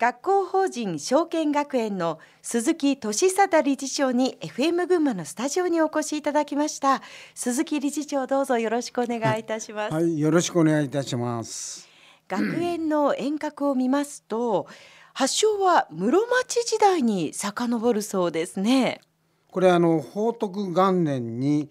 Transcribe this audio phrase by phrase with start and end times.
[0.00, 7.02] 学校法人証券学園の鈴木俊貞理事長に FM 群馬のスタジオにお越しいただきました。
[7.34, 11.86] 鈴木理事長どうぞよろしくお願いいたします、はい、よろしくお願いいたします。
[12.28, 14.68] 学園の遠隔を見ますと
[15.12, 19.02] 発祥は室町時代に遡るそうですね。
[19.50, 21.68] これあの宝徳元年に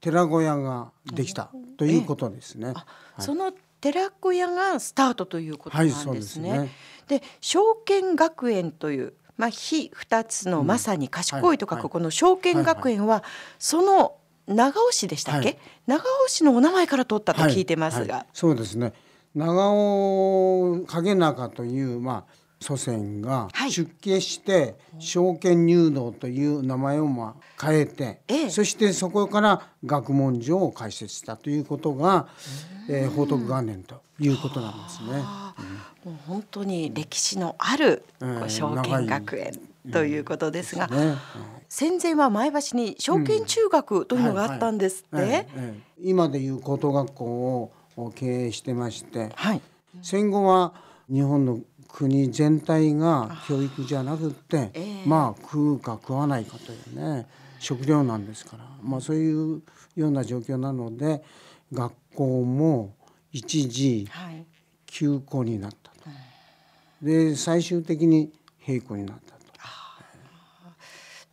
[0.00, 2.86] 寺小屋ができたということですね、は
[3.18, 6.58] い、その寺子屋がスタートということなんですね。
[6.58, 6.68] はい、
[7.08, 13.24] で、証券学園というまあ非二つのまさに賢いと書くこの証券学園は
[13.58, 18.92] その長尾市でしたっけ、はい、長尾市のお名前から取ったと聞いてますが、そうですね。
[19.34, 32.28] 長尾影中というまあ祖先が出家して証券入道という名前をまあ変えて、そしてそこから学問所を開設したということが、
[32.88, 35.08] えー、宝徳元年ということなんですね。
[36.04, 38.04] もう本当に歴史のある
[38.48, 39.60] 証券学園
[39.92, 40.88] ということですが、
[41.68, 45.46] 戦前は前橋に証券中学というのがあったんですって？
[46.00, 47.24] 今でいう高等学校
[47.96, 49.60] を経営してまして、はい、
[50.02, 50.74] 戦後は
[51.08, 51.60] 日本の
[51.92, 59.62] 国全体が教育じゃなくって、えー、まあ食うか食わないかというね食料なんですから、まあ、そういう
[59.94, 61.22] ような状況なので
[61.72, 62.94] 学校も
[63.30, 64.08] 一時
[64.86, 66.16] 休校になったと、は
[67.02, 68.32] い、で最終的に
[68.66, 69.42] 閉校になったと。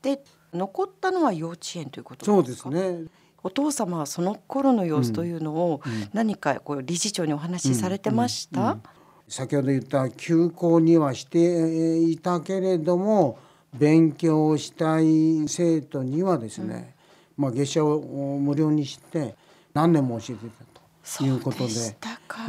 [0.02, 0.24] で
[0.54, 3.06] 残ったのは幼稚園ということそうですね。
[3.44, 8.74] お父様はその頃の様子というのを何かこう理事長にお話しされてました、うんうん。
[8.74, 8.82] うん
[9.30, 13.38] 先ほど言った休校にはしていたけれども
[13.74, 16.96] 勉強したい生徒にはですね、
[17.38, 18.00] うん、まあ、月謝を
[18.40, 19.36] 無料にして
[19.76, 21.74] 何年も教えてたということで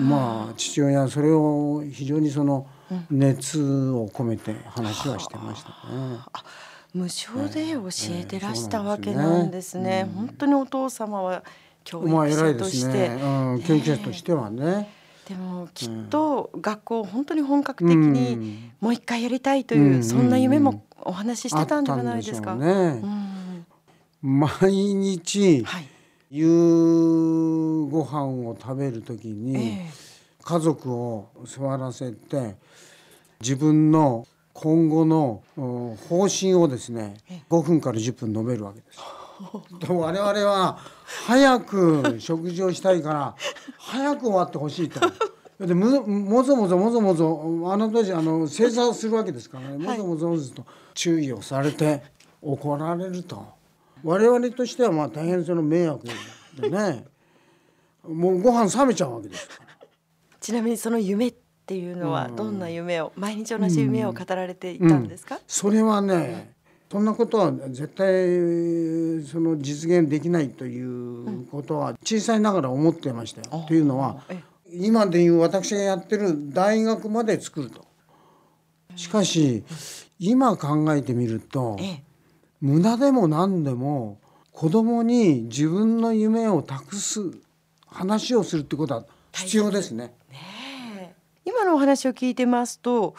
[0.01, 2.67] まあ父親はそれを非常にその
[3.11, 5.75] 熱を込めて話はしてましたね。
[6.93, 10.05] 無償で教えてらしたわけなんですね。
[10.05, 11.45] ねうん、本当にお父様は
[11.85, 13.53] 教育者として、まあ、ね。
[13.55, 15.00] うん、教育者としてはね。
[15.31, 22.57] でもきっと学校本当に本格的にもう一回やりたいという、そんな夢もお話ししてたんじゃないですか？
[22.57, 23.01] ね、
[24.21, 25.65] 毎日、
[26.33, 26.47] 夕
[27.93, 29.79] ご飯を食べる時に
[30.43, 32.57] 家族を座らせて
[33.41, 35.45] 自分の今後の
[36.09, 37.15] 方針をですね
[37.49, 38.99] 5分から10分述べるわけです。
[39.89, 40.79] 我々は
[41.27, 43.35] 早く食事をしたいから
[43.91, 45.01] 早く終わってほしいと。
[45.67, 49.77] でももぞもぞもぞもぞあの当時あの正座するわけですからね。
[49.77, 52.03] もぞもぞもぞと注意をされて
[52.41, 53.47] 怒られると。
[54.03, 56.07] 我々としてはまあ大変その迷惑
[56.61, 57.05] でね。
[58.09, 59.71] もうご飯冷めちゃうわけですから。
[60.41, 61.35] ちなみにその夢っ
[61.67, 66.55] ていうのはどんな夢を、毎日同じ夢を語られていたんですか、うんうん、それはね
[66.91, 73.65] そんなことは絶対その実現できないということは小さいながら思ってましたよ。
[73.69, 74.23] というのは
[74.73, 77.87] 今でいう私がやってる大学まで作ると。
[78.97, 79.63] しかし
[80.19, 81.79] 今考えてみると
[82.61, 84.19] 無駄でも何でも
[84.51, 87.21] 子供に自分の夢を託す
[87.87, 90.13] 話をするってことは必要ですね。
[90.29, 91.15] ね
[91.45, 93.15] 今のお話を聞いてますと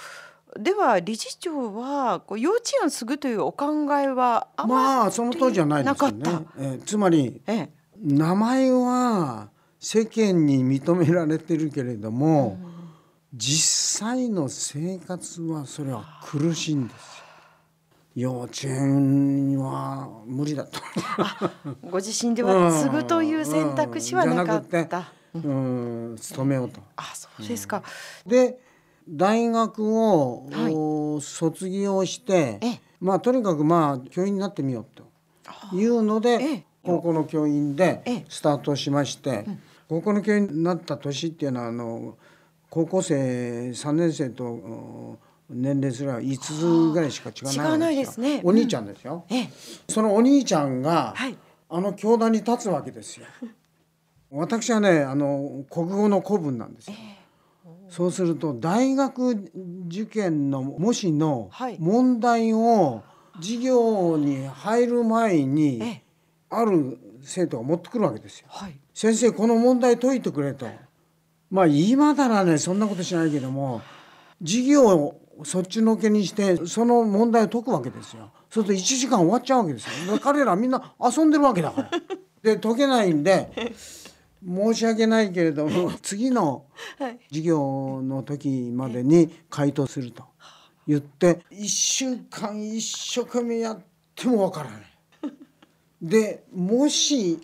[0.59, 6.45] では理事長はこう幼稚園を継ぐというお考えはあまあその当時はないですよね。
[6.59, 7.69] えつまり、ええ、
[8.01, 12.71] 名前は世間に認められてるけれども、うん、
[13.33, 17.21] 実際の生活はそれは苦しいんですよ。
[18.13, 20.81] 幼稚園は無理だと
[21.89, 25.13] ご自身では継ぐという選択肢はなかった。
[25.33, 26.81] うん、勤めようと。
[26.97, 27.83] あ、そうですか。
[28.27, 28.59] で。
[29.09, 32.59] 大学を、はい、卒業して
[32.99, 39.45] まあとにかくまあ教員になってみようというので高校の教員でスタートしまして、
[39.87, 42.17] 高校の教員になった年っていうのはあの
[42.69, 45.19] 高校生3年生と
[45.49, 49.47] 年齢すら5つぐらいしか違わないですね、お兄ちゃんですよ、うん、
[49.89, 51.37] そのお兄ちゃんが、はい、
[51.69, 53.25] あの教壇に立つわけですよ。
[54.31, 57.20] 私はねあの国語の古文なんですよ、えー
[57.91, 59.31] そうすると大学
[59.87, 63.03] 受験の模試の問題を
[63.35, 66.01] 授業に入る前に
[66.49, 68.47] ある生徒が持ってくるわけですよ。
[68.49, 70.65] はい、先生この問題解いてくれと。
[71.49, 73.81] まあ今ならねそんなことしないけども
[74.39, 78.31] 授業をそっちのけにしてその問題を解くわけですよ。
[78.49, 80.17] そうすると1時間終わっちゃうわけですよ。
[80.17, 81.91] 彼らみんな遊んでるわけだから。
[82.41, 83.51] で解けないんで
[84.45, 86.65] 申し訳ないけれども次の
[87.29, 90.23] 授業の時までに回答すると
[90.87, 93.79] 言って1週間一生懸命やっ
[94.15, 94.81] てもわからない。
[96.01, 97.39] でもし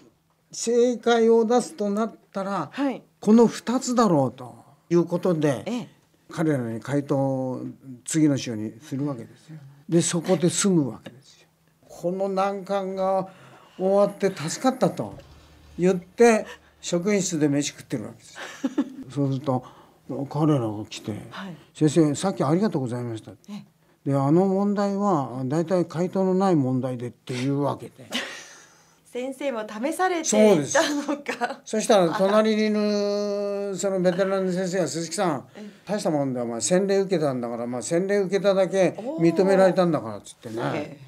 [0.52, 4.56] 正解を出すとなったら、はい、この2つだろうと
[4.90, 5.90] いうことで、ええ、
[6.32, 7.62] 彼らに回答を
[8.06, 9.58] 次の週にするわけですよ。
[9.88, 11.48] でそこで済むわけですよ。
[11.88, 13.30] この難関が
[13.78, 15.16] 終わって助かったと
[15.78, 16.46] 言って
[16.88, 18.38] 職員室で飯食ってるわけです。
[19.14, 19.62] そうすると
[20.30, 23.32] 彼らが来て、はい、先生さっきありがとうございました」
[24.06, 28.10] であの問題は大体回答のない問題でっていうわけで。
[29.12, 31.62] 先生も試されていたのか。
[31.66, 35.46] そ したら隣にいるそのベテランの先生が「鈴木さん
[35.86, 36.46] 大したもんだよ。
[36.46, 41.00] お前洗礼受けたんだから、まあ、洗礼受けただけ認められたんだから」っつってね。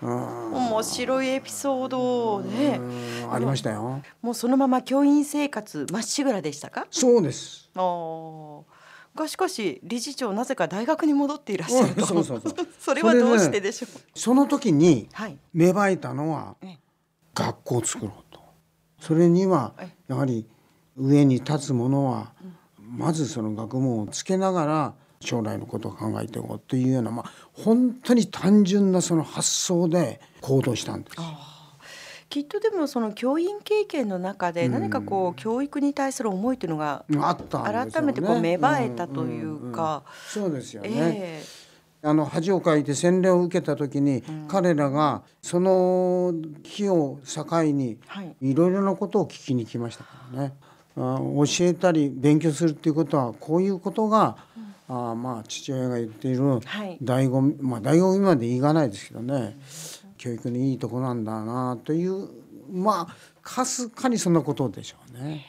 [0.00, 2.80] 面白いエピソードね。
[3.30, 4.00] ありましたよ。
[4.22, 6.86] もうそのまま教員生活まっしぐらでしたか？
[6.90, 7.68] そうです。
[7.74, 8.60] あ
[9.16, 12.54] がしかし理事長なぜか大学に戻っていらっしゃると、そうそうそう。
[12.78, 14.00] それはどうしてでしょう？
[14.14, 15.08] その時に
[15.52, 16.54] 芽生えたのは、
[17.34, 18.40] 学校を作ろうと。
[19.00, 19.74] それには
[20.06, 20.46] やはり
[20.96, 22.32] 上に立つ者は
[22.78, 31.16] まずその学問をつけながら将来のことを考えていこうというような、まあ、本当に単純なその発想で行動したんです。
[32.28, 47.96] きっとでもその教員経験の中で何かこう教育に対する思いというのが改めてこう芽生えたというか、そうですよね、えー、あの恥をかいて洗礼を受けた時に、彼らがその日を境に
[48.42, 48.54] い。
[48.54, 50.52] ろいろなことを聞きに来ましたからね。
[50.98, 54.34] 教えたり勉強するっていうことはこういうことが、うん、
[54.88, 59.56] あまあ父親が言っている醍醐味、まあ醍醐味まで言わないですけどね、
[60.16, 62.28] 教育にいいとこなんだなという
[62.72, 65.44] まあかすかにそんなことでしょうね。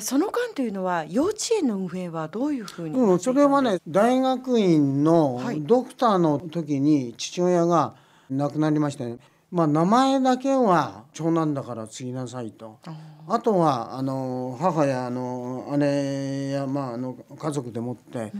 [0.00, 7.94] その間というのは幼稚園の運営はどういうふうに、うん、それはね大学院のドクターの時に父親が
[8.28, 9.18] 亡くなりまして、ね、
[9.52, 12.80] まあ名前だけは長男だから継ぎなさいと。
[13.28, 18.32] あとはあの母やあの姉や、まあ、あの家族でもって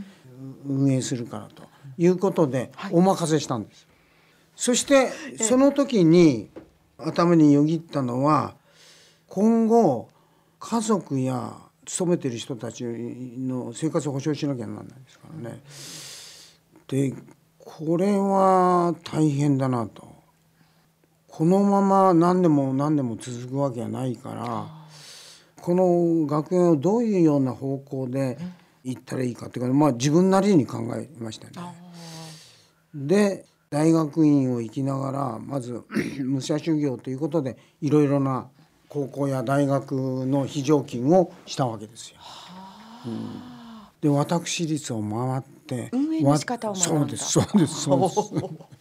[0.65, 1.63] 運営するからと
[1.97, 3.87] いうことでお任せしたんです。
[4.55, 6.49] そしてその時に
[6.97, 8.55] 頭によぎったのは
[9.27, 10.09] 今後
[10.59, 11.53] 家族や
[11.85, 15.61] 勤めてる人たちの生活を保障しなきゃならないですからね。
[16.87, 17.13] で
[17.59, 20.15] これは大変だなと。
[21.27, 24.67] このまま何年も何年も続くわけはないから
[25.61, 28.37] この学園をどういうような方向で
[28.85, 31.53] 行ったらいいかっていうか、まあ、自分なりに考えましたね。
[32.93, 35.83] で大学院を行きながらまず
[36.23, 38.47] 武者修行ということでいろいろな
[38.87, 42.17] 高校や大学の非常勤をしたわけですよ。
[43.05, 43.41] うん、
[44.01, 47.31] で私立を回って運営の仕方をそうです。
[47.31, 47.81] そうです。
[47.81, 48.31] そうです。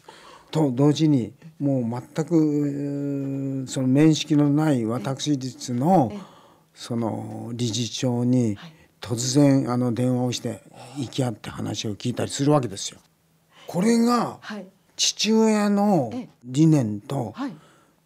[0.53, 6.13] と同時にもう全くその面識のない私立の
[6.75, 8.57] その理事長に
[9.05, 10.63] 突然あの電話をして
[10.97, 12.99] 行き合って話を聞いたりするわけですよ。
[13.67, 14.41] これが
[14.97, 16.11] 父親の
[16.43, 17.53] 理念と、はい、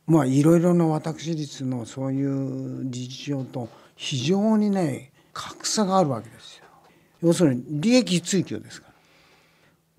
[0.08, 6.64] まあいろいろな私立のそういう理事長と非常にね格差があるわけですよ。
[7.22, 8.94] 要するに利益追求ですから。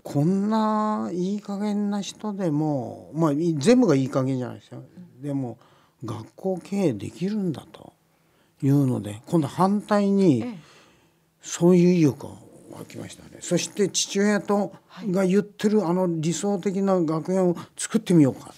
[0.02, 4.82] こんないい加減な人でもまあ全部がいい加減じゃないですよ。
[5.22, 5.56] でも
[6.04, 7.94] 学校経営できるんだと
[8.62, 10.58] いうので今度反対に
[11.42, 12.38] そういう意欲を
[12.72, 13.38] 湧きましたね。
[13.40, 14.72] そして父親と
[15.10, 18.54] が言ってるあの理想的な学園を作ってみようかと。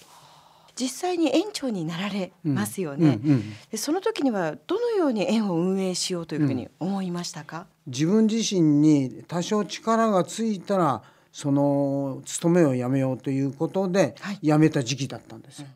[0.74, 15.66] 実際に園長になられますよね、うんうんうん、でその時にはどのように園を運営しようというふうに思いましたか、自分自身に多少力がついたらその勤めをやめようということで辞めた時期だったんですよ。
[15.66, 15.74] はい、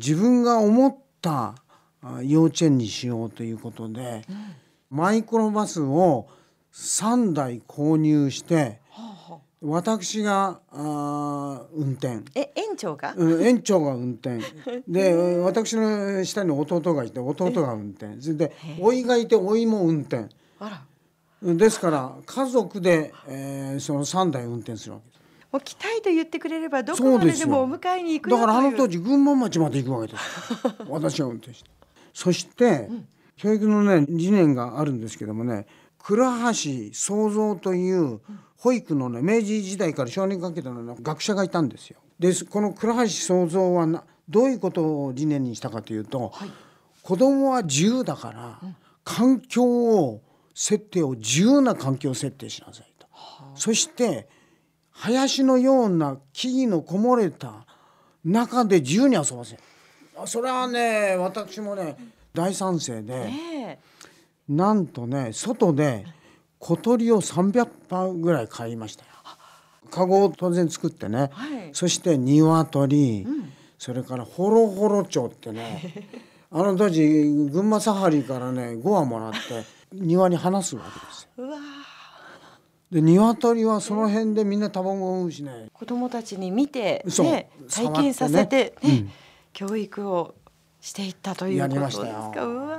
[0.00, 1.54] 自分が思った
[2.22, 4.54] 幼稚園にしようということで、うん、
[4.90, 6.26] マイクロバスを
[6.72, 8.80] 3台購入して、
[9.60, 12.20] 私があ運転。
[12.34, 14.40] え園長が、うん、園長が運転。
[14.88, 18.20] で私の下に弟がいて弟が運転。
[18.20, 20.28] それで甥いがいて甥いも運転。
[21.42, 25.20] ですから家族で、えー、その3台運転するわけです。
[25.52, 30.24] もう来たいと言ってくれればどこまででもお迎えに行くだからあの当時群馬町まで行くわけです。
[30.88, 31.70] 私が運転して。
[32.12, 35.66] そして、うん、教育のね理念があるんですけどもね
[36.02, 38.20] 倉橋創造という
[38.56, 41.98] 保育のね明治時代から少年かけたの学者がいたんですよ。
[42.18, 46.50] でこの倉橋創造はなどういうことを理念にしたかというと、はい、
[47.02, 50.22] 子供は自由だから、うん、環境を
[50.54, 53.06] 設定を自由な環境設定しなさいと。
[53.10, 54.28] はあ、そして
[54.90, 57.66] 林のような木々のこもれた
[58.24, 59.62] 中で自由に遊ばせる。
[60.26, 61.96] それはね私もね
[62.32, 63.78] 大賛成で、え。
[64.01, 64.01] ー、
[64.48, 66.04] なんとね外で
[66.58, 69.10] 小鳥を300羽ぐらい買いましたよ。
[69.90, 76.08] カゴを当然作ってね、はい、そして鶏、うん、それからホロホロ蝶ってね。
[76.54, 79.38] あの当時群馬サハリからね5羽もらって
[79.92, 81.44] 庭に放すわけですよ。
[81.44, 81.58] うわ
[82.90, 85.68] で鶏はその辺でみんな卵を産むしね。
[85.72, 89.10] 子供たちに見て、ね、体験させて、ね、ねうん、
[89.54, 90.34] 教育を
[90.82, 92.71] していったということですか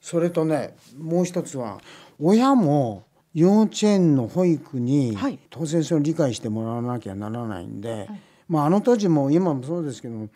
[0.00, 1.80] それとねもう一つは
[2.20, 10.28] 親も幼稚園の保育に、はい、当然それを理解してもらわなきゃならないんで、はい、まあ、あの当時も今もそうですけど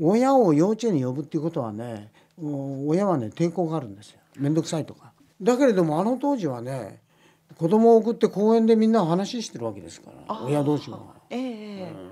[0.00, 4.20] 親を幼稚園に呼ぶっていうことはね親はね抵抗があるんですよ。
[4.38, 5.12] 面倒くさいとか。
[5.42, 7.00] だけれどもあの当時はね
[7.56, 12.10] 子供を送って公園でみんな話してるわけですから親同士は、えーうん、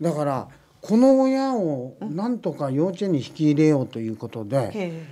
[0.00, 0.48] だから
[0.80, 5.06] この親をなんとか幼稚園に引き入れようということで、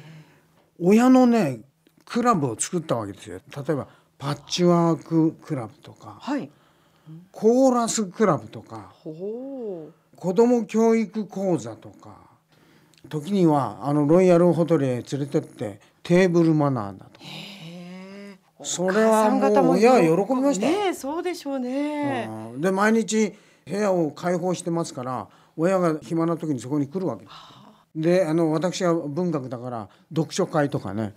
[0.81, 1.61] 親のね
[2.05, 3.41] クラブを作ったわけですよ。
[3.55, 6.51] 例えばパッチワーククラブとか、はい、
[7.31, 9.93] コーラスクラブとか子
[10.35, 12.17] ども教育講座とか
[13.09, 17.27] 時にはあのロイヤルホテルへ連れてってテーブルマナーだとか。
[18.65, 20.67] それはもう親は喜びました。
[20.67, 23.33] ねそうでしょうね、で毎日
[23.65, 27.58] 部屋を開放してますから親が暇な時にそこに来るわけです
[28.01, 31.15] であの私は文学だから読書会とかね。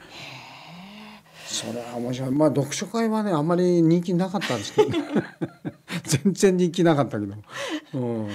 [1.45, 2.31] それは面白い。
[2.31, 4.89] まあ読書会はねあんまり人気なかったんですけど。
[6.03, 7.35] 全然人気なかったけど、
[7.93, 8.29] うん、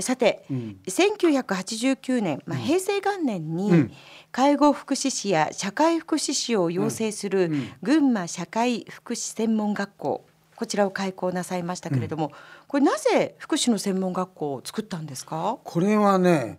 [0.00, 3.92] さて、うん、1989年、まあ、平成元年に、うん。
[4.32, 7.52] 介護福祉士や社会福祉士を養成する
[7.84, 10.26] 群馬社会福祉専門学校。
[10.56, 12.32] こちらを開校なさいましたけれども、
[12.66, 15.58] これなぜ福祉の専門学校を作ったんですか？
[15.62, 16.58] これはね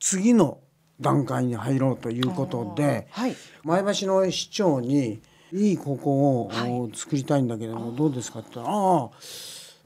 [0.00, 0.58] 次の
[1.00, 5.20] 段階に入ろうということで、はい、前橋の市長に
[5.52, 9.10] いい高校を作りたいんだけども、どうですかって言ったら「ああ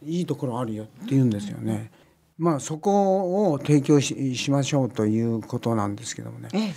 [0.02, 1.90] いいところあるよ」って言うんですよね。
[2.36, 6.74] まあそこを提供ししましょうということなんですけどもね、え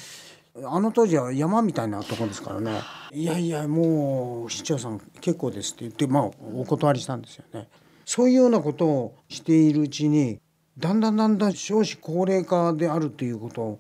[0.61, 7.67] え、あの当時は山みたいなところですからね「いやいやもう市長さん結構です」って言ってまあお断りしたんですよね。
[8.05, 10.39] そういうようなことをしているうちに
[10.77, 13.79] だんだんだんだん少子高齢化であるということを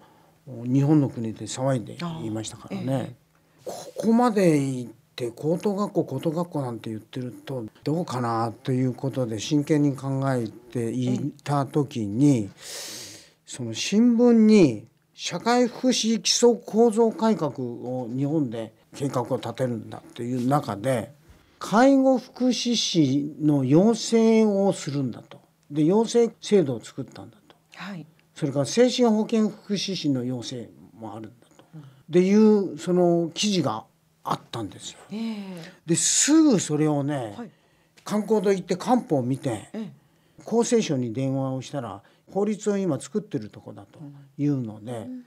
[0.65, 3.15] 日本の国で騒いでいましたからね。
[3.65, 4.87] ここまで
[5.17, 12.51] で高等学校高等学校なんて言ってるとどうかなということで真剣に考えていた時に
[13.43, 21.11] その新聞に社会福祉基礎構造改革を日本で計画を立てるんだという中で
[21.57, 25.36] 介護福祉士の養成をするんだと
[25.69, 33.85] で養成制度を作ったんだと、はい、それから精神保健福祉士の養成もあるんだと、うん、っていうその記事が
[34.23, 34.99] あったんですよ。
[35.11, 37.51] えー、ですぐそれをね、はい、
[38.03, 43.99] 観光と行って漢方を見て、えー、厚生省に電話をしたら法律を今作ってるとこだと
[44.37, 45.23] いうので、うん、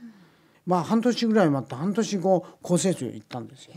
[0.67, 3.75] まあ半年ぐらい待って半年後厚生省行ったんですよ。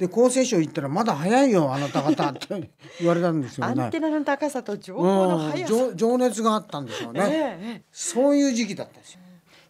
[0.00, 3.82] で厚生省行ったらまだ早いよあなた方って 言われたんですよね。
[3.84, 9.20] アンテナの高さと情報の速さ、うん、情熱があったんでしょうね、えー、そういう時期だったんですよ。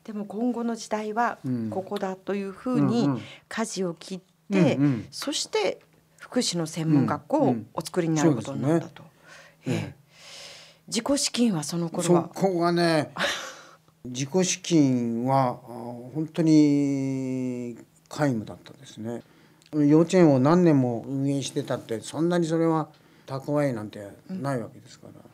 [0.05, 1.39] でも今後の時代は
[1.71, 3.09] ここだというふうに
[3.49, 4.21] 舵を切っ
[4.53, 5.81] て、うんうん、そして
[6.19, 9.03] 福祉の専門学校をお作りになることになったと。
[9.67, 9.97] うんうんね、
[10.87, 12.31] 自己資金はその頃は？
[12.33, 13.11] そこがね
[14.07, 15.55] 自己資金は
[16.15, 17.77] 本当に
[18.09, 19.23] 皆無だったですね。
[19.73, 22.89] 幼稚園を何年も運営してたってそんなにそれは
[23.27, 25.31] 蓄えなんてないわけですから。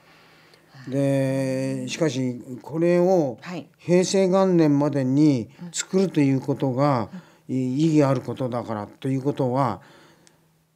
[0.88, 3.38] でしかしこれを
[3.78, 7.09] 平成元年までに作るということが
[7.49, 9.81] 意義あることだからということは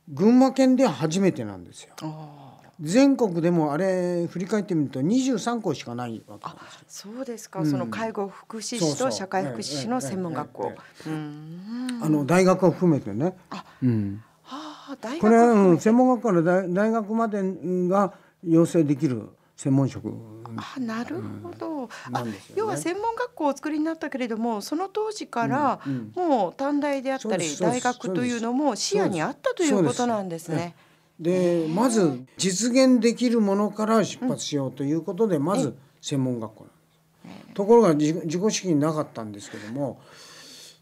[0.09, 1.95] 群馬県では初めてなんですよ。
[2.81, 6.47] 全国でもあれ振り返ってみると23校しかないわけ。
[6.47, 7.13] なんですよ。
[7.15, 10.73] そうですか、うん、その介護福祉士と社会福祉士の専門学校。
[11.07, 13.37] あの大学を含めてね。
[13.51, 14.23] あ、うん。
[14.43, 17.43] はあ、大学これは、うん、専門学校の大大学まで
[17.89, 20.13] が養成できる専門職。
[20.57, 22.33] あなるほど、うん。
[22.33, 25.81] ね、要は専門学校をお作りになったけれどもその当時から
[26.17, 30.75] もう短大であったり大学というのも視野にあったということなんですね。
[31.21, 36.71] でまず実現できるものから出発しようということで、まず専門学校な
[37.33, 37.55] んです。
[37.55, 40.01] ところが自己資金なかったんですけども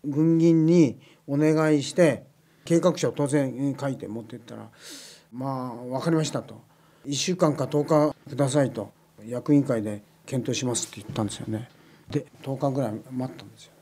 [0.05, 2.25] 軍銀にお願いして
[2.65, 4.69] 計画書を当然書いて持っていったら
[5.33, 6.69] 「まあ分かりました」と。
[7.07, 8.91] 1週間か10日くださいと
[9.27, 11.69] 役員会で検討しますって言ったんですよね。
[12.11, 13.73] で10日ぐらい待ったんですよ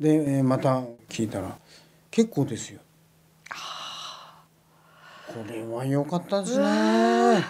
[0.00, 1.58] でまた聞いたら
[2.10, 2.80] 「結構ですよ」
[5.34, 7.44] これは良かったですね。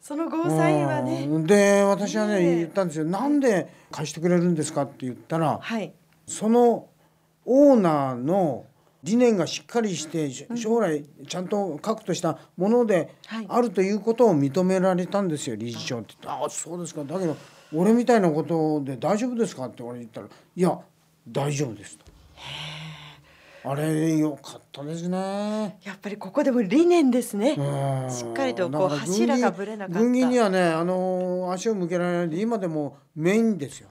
[0.00, 1.26] そのゴーサインはね。
[1.46, 3.04] で私はね言ったんですよ。
[3.04, 5.92] なんで貸してくれるんですかって言ったら、はい、
[6.26, 6.88] その
[7.46, 8.66] オーナーの
[9.02, 13.14] 理念がしっかりして将来ちゃんと確としたもので
[13.48, 17.36] あるということを認められたんですよ理事長って言って「ああそうですかだけど
[17.74, 20.78] 俺みたいなことで大丈夫ですか?」って俺言ったら「いや
[21.28, 22.04] 大丈夫です」と。
[23.66, 25.78] あれ良かったですね。
[25.84, 27.54] やっぱりここでも理念ですね。
[28.10, 30.00] しっかりとこう柱がぶれなかった。
[30.00, 33.88] 軍銀にはね、あの足を向けられないで今でもメインですよ。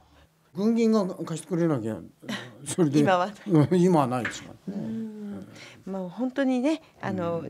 [0.54, 1.98] 軍銀が貸してくれなきゃ
[2.68, 3.32] それで今は
[3.72, 4.84] 今はないですから、ね。
[5.88, 7.44] もう本当にねあの、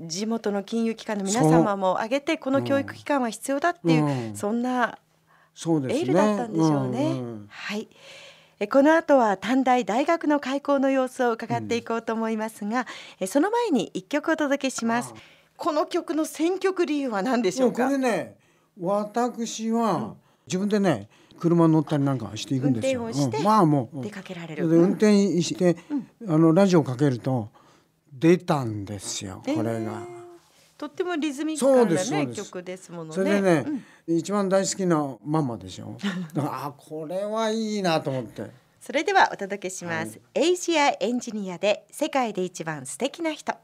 [0.00, 4.98] 地元の金融機関の皆様も挙げてこの教育機関は必要だっていう、そんな
[5.54, 7.14] エールだったんでしょうね。
[7.48, 7.88] はい。
[8.70, 12.86] この後は短大大学の開校の様子を伺っていこうと思いますが、
[13.20, 15.14] うん、その前に一曲お届けします。
[15.56, 17.86] この曲の選曲理由は何でしょうか？
[17.86, 18.36] これね、
[18.80, 20.14] 私は
[20.46, 23.02] 自分でね、車乗ったりなんかしていくんですよ。
[23.02, 24.68] 運転をして、うん、まあもう出かけられる。
[24.68, 27.50] 運転して、うん、あのラジオかけると
[28.12, 29.42] 出たんですよ。
[29.44, 30.13] これが。
[30.76, 33.12] とってもリズミカルなね曲ですものね。
[33.14, 33.64] それでね、
[34.06, 35.96] うん、一番大好きなママでしょ？
[36.34, 38.50] だからあこれはいいなと思って。
[38.80, 40.20] それではお届けします。
[40.34, 43.54] はい、エイジアエンジニアで世界で一番素敵な人。